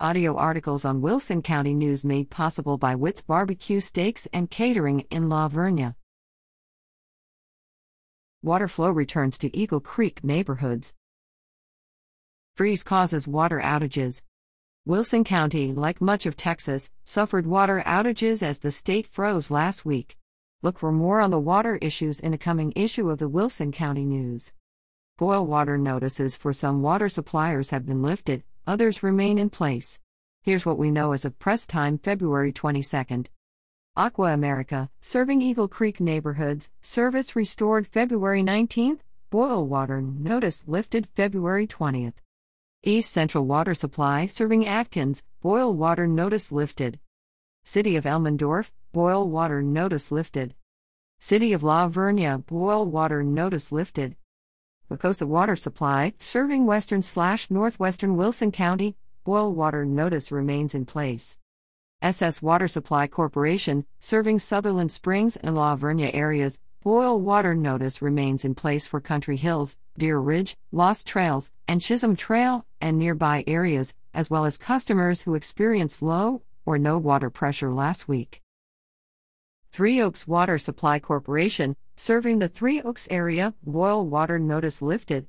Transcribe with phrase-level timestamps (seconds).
[0.00, 5.28] Audio articles on Wilson County News made possible by Witt's Barbecue Steaks and Catering in
[5.28, 5.94] La Vernia.
[8.42, 10.94] Water flow returns to Eagle Creek neighborhoods.
[12.56, 14.22] Freeze causes water outages.
[14.84, 20.16] Wilson County, like much of Texas, suffered water outages as the state froze last week.
[20.60, 24.04] Look for more on the water issues in a coming issue of the Wilson County
[24.04, 24.52] News.
[25.18, 29.98] Boil water notices for some water suppliers have been lifted, others remain in place.
[30.42, 33.24] Here's what we know as of press time February 22.
[33.96, 41.66] Aqua America, serving Eagle Creek neighborhoods, service restored February 19th, boil water notice lifted February
[41.66, 42.14] 20th.
[42.82, 46.98] East Central Water Supply, serving Adkins, boil water notice lifted.
[47.64, 50.54] City of Elmendorf, boil water notice lifted.
[51.18, 54.16] City of La Vernia, boil water notice lifted.
[54.90, 61.38] Waucosa Water Supply, serving western slash northwestern Wilson County, boil water notice remains in place.
[62.02, 68.44] SS Water Supply Corporation, serving Sutherland Springs and La Vernia areas, boil water notice remains
[68.44, 73.94] in place for Country Hills, Deer Ridge, Lost Trails, and Chisholm Trail, and nearby areas,
[74.12, 78.43] as well as customers who experienced low or no water pressure last week.
[79.74, 85.26] Three Oaks Water Supply Corporation, serving the Three Oaks area, boil water notice lifted.